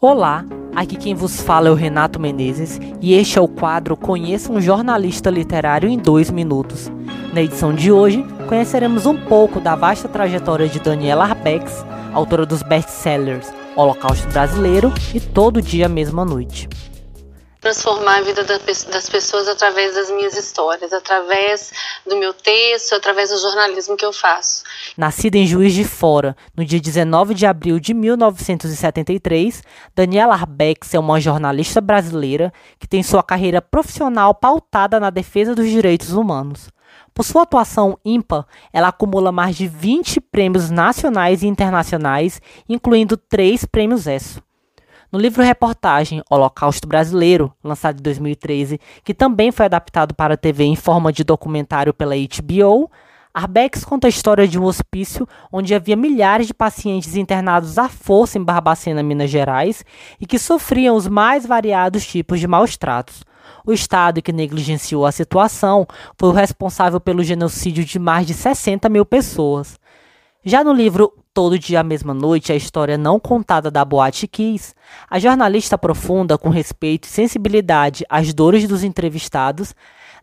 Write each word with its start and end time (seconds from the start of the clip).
Olá, 0.00 0.44
aqui 0.76 0.94
quem 0.94 1.12
vos 1.12 1.40
fala 1.40 1.66
é 1.66 1.70
o 1.72 1.74
Renato 1.74 2.20
Menezes 2.20 2.78
e 3.00 3.14
este 3.14 3.36
é 3.36 3.42
o 3.42 3.48
quadro 3.48 3.96
Conheça 3.96 4.52
um 4.52 4.60
Jornalista 4.60 5.28
Literário 5.28 5.88
em 5.88 5.98
2 5.98 6.30
Minutos. 6.30 6.88
Na 7.32 7.42
edição 7.42 7.74
de 7.74 7.90
hoje, 7.90 8.24
conheceremos 8.48 9.06
um 9.06 9.16
pouco 9.16 9.58
da 9.58 9.74
vasta 9.74 10.08
trajetória 10.08 10.68
de 10.68 10.78
Daniela 10.78 11.24
Arbex, 11.24 11.84
autora 12.12 12.46
dos 12.46 12.62
best-sellers 12.62 13.52
Holocausto 13.74 14.28
Brasileiro 14.28 14.94
e 15.12 15.18
Todo 15.18 15.60
Dia 15.60 15.88
Mesma 15.88 16.24
Noite 16.24 16.68
transformar 17.60 18.18
a 18.18 18.22
vida 18.22 18.44
das 18.44 19.08
pessoas 19.08 19.48
através 19.48 19.94
das 19.94 20.10
minhas 20.10 20.36
histórias, 20.36 20.92
através 20.92 21.72
do 22.06 22.16
meu 22.16 22.32
texto, 22.32 22.94
através 22.94 23.30
do 23.30 23.38
jornalismo 23.38 23.96
que 23.96 24.04
eu 24.04 24.12
faço. 24.12 24.62
Nascida 24.96 25.36
em 25.36 25.46
Juiz 25.46 25.74
de 25.74 25.84
Fora, 25.84 26.36
no 26.56 26.64
dia 26.64 26.80
19 26.80 27.34
de 27.34 27.46
abril 27.46 27.80
de 27.80 27.92
1973, 27.94 29.62
Daniela 29.94 30.34
Arbex 30.34 30.94
é 30.94 30.98
uma 30.98 31.20
jornalista 31.20 31.80
brasileira 31.80 32.52
que 32.78 32.88
tem 32.88 33.02
sua 33.02 33.22
carreira 33.22 33.60
profissional 33.60 34.34
pautada 34.34 35.00
na 35.00 35.10
defesa 35.10 35.54
dos 35.54 35.68
direitos 35.68 36.12
humanos. 36.12 36.68
Por 37.12 37.24
sua 37.24 37.42
atuação 37.42 37.98
ímpar, 38.04 38.46
ela 38.72 38.88
acumula 38.88 39.32
mais 39.32 39.56
de 39.56 39.66
20 39.66 40.20
prêmios 40.20 40.70
nacionais 40.70 41.42
e 41.42 41.48
internacionais, 41.48 42.40
incluindo 42.68 43.16
três 43.16 43.64
prêmios 43.64 44.06
ESSO. 44.06 44.47
No 45.10 45.18
livro 45.18 45.42
reportagem 45.42 46.22
Holocausto 46.30 46.86
Brasileiro, 46.86 47.50
lançado 47.64 47.98
em 47.98 48.02
2013, 48.02 48.78
que 49.02 49.14
também 49.14 49.50
foi 49.50 49.64
adaptado 49.64 50.14
para 50.14 50.34
a 50.34 50.36
TV 50.36 50.64
em 50.64 50.76
forma 50.76 51.10
de 51.10 51.24
documentário 51.24 51.94
pela 51.94 52.14
HBO, 52.14 52.90
Arbex 53.32 53.86
conta 53.86 54.06
a 54.06 54.10
história 54.10 54.46
de 54.46 54.58
um 54.58 54.64
hospício 54.64 55.26
onde 55.50 55.74
havia 55.74 55.96
milhares 55.96 56.46
de 56.46 56.52
pacientes 56.52 57.16
internados 57.16 57.78
à 57.78 57.88
força 57.88 58.36
em 58.36 58.44
Barbacena, 58.44 59.02
Minas 59.02 59.30
Gerais, 59.30 59.82
e 60.20 60.26
que 60.26 60.38
sofriam 60.38 60.94
os 60.94 61.08
mais 61.08 61.46
variados 61.46 62.06
tipos 62.06 62.38
de 62.38 62.46
maus 62.46 62.76
tratos. 62.76 63.24
O 63.64 63.72
Estado 63.72 64.20
que 64.20 64.32
negligenciou 64.32 65.06
a 65.06 65.12
situação 65.12 65.86
foi 66.18 66.28
o 66.28 66.32
responsável 66.32 67.00
pelo 67.00 67.24
genocídio 67.24 67.82
de 67.82 67.98
mais 67.98 68.26
de 68.26 68.34
60 68.34 68.90
mil 68.90 69.06
pessoas. 69.06 69.78
Já 70.44 70.62
no 70.62 70.72
livro 70.72 71.12
Todo 71.38 71.56
Dia 71.56 71.78
a 71.78 71.84
Mesma 71.84 72.12
Noite, 72.12 72.50
a 72.50 72.56
história 72.56 72.98
não 72.98 73.20
contada 73.20 73.70
da 73.70 73.84
Boate 73.84 74.26
Kiss, 74.26 74.74
a 75.08 75.20
jornalista 75.20 75.76
aprofunda 75.76 76.36
com 76.36 76.48
respeito 76.48 77.04
e 77.04 77.08
sensibilidade 77.08 78.04
as 78.10 78.34
dores 78.34 78.66
dos 78.66 78.82
entrevistados 78.82 79.72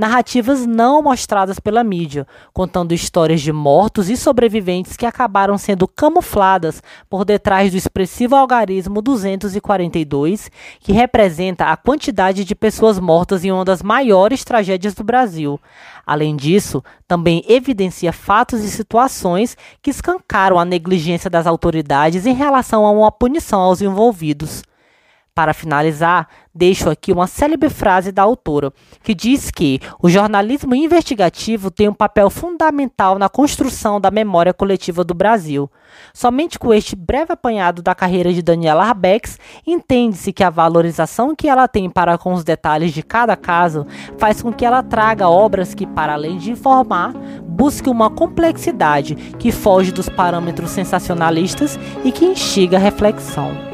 narrativas 0.00 0.64
não 0.64 1.02
mostradas 1.02 1.60
pela 1.60 1.84
mídia, 1.84 2.26
contando 2.54 2.94
histórias 2.94 3.42
de 3.42 3.52
mortos 3.52 4.08
e 4.08 4.16
sobreviventes 4.16 4.96
que 4.96 5.04
acabaram 5.04 5.58
sendo 5.58 5.86
camufladas 5.86 6.82
por 7.10 7.22
detrás 7.22 7.70
do 7.70 7.76
expressivo 7.76 8.34
algarismo 8.34 9.02
242, 9.02 10.50
que 10.80 10.90
representa 10.90 11.66
a 11.66 11.76
quantidade 11.76 12.46
de 12.46 12.54
pessoas 12.54 12.98
mortas 12.98 13.44
em 13.44 13.52
uma 13.52 13.62
das 13.62 13.82
maiores 13.82 14.42
tragédias 14.42 14.94
do 14.94 15.04
Brasil. 15.04 15.60
Além 16.06 16.34
disso, 16.34 16.82
também 17.06 17.44
evidencia 17.46 18.10
fatos 18.10 18.64
e 18.64 18.70
situações 18.70 19.54
que 19.82 19.90
escancaram 19.90 20.58
a 20.58 20.64
negligência 20.64 21.28
das 21.28 21.46
autoridades 21.46 22.24
em 22.24 22.32
relação 22.32 22.86
a 22.86 22.90
uma 22.90 23.12
punição 23.12 23.60
aos 23.60 23.82
envolvidos. 23.82 24.62
Para 25.40 25.54
finalizar, 25.54 26.28
deixo 26.54 26.90
aqui 26.90 27.10
uma 27.10 27.26
célebre 27.26 27.70
frase 27.70 28.12
da 28.12 28.20
autora, 28.20 28.70
que 29.02 29.14
diz 29.14 29.50
que 29.50 29.80
o 30.02 30.10
jornalismo 30.10 30.74
investigativo 30.74 31.70
tem 31.70 31.88
um 31.88 31.94
papel 31.94 32.28
fundamental 32.28 33.18
na 33.18 33.26
construção 33.26 33.98
da 33.98 34.10
memória 34.10 34.52
coletiva 34.52 35.02
do 35.02 35.14
Brasil. 35.14 35.70
Somente 36.12 36.58
com 36.58 36.74
este 36.74 36.94
breve 36.94 37.32
apanhado 37.32 37.80
da 37.80 37.94
carreira 37.94 38.34
de 38.34 38.42
Daniela 38.42 38.84
Arbex, 38.84 39.38
entende-se 39.66 40.30
que 40.30 40.44
a 40.44 40.50
valorização 40.50 41.34
que 41.34 41.48
ela 41.48 41.66
tem 41.66 41.88
para 41.88 42.18
com 42.18 42.34
os 42.34 42.44
detalhes 42.44 42.92
de 42.92 43.02
cada 43.02 43.34
caso 43.34 43.86
faz 44.18 44.42
com 44.42 44.52
que 44.52 44.66
ela 44.66 44.82
traga 44.82 45.26
obras 45.26 45.72
que, 45.72 45.86
para 45.86 46.12
além 46.12 46.36
de 46.36 46.50
informar, 46.50 47.14
busque 47.48 47.88
uma 47.88 48.10
complexidade 48.10 49.14
que 49.14 49.50
foge 49.50 49.90
dos 49.90 50.10
parâmetros 50.10 50.68
sensacionalistas 50.68 51.78
e 52.04 52.12
que 52.12 52.26
instiga 52.26 52.76
a 52.76 52.80
reflexão. 52.80 53.69